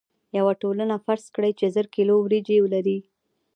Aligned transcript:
یوه 0.37 0.53
ټولنه 0.61 0.95
فرض 1.05 1.25
کړئ 1.35 1.51
چې 1.59 1.65
زر 1.75 1.85
کیلو 1.95 2.13
وریجې 2.19 2.57
لري. 2.73 2.97